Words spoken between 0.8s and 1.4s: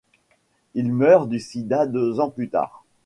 meurt du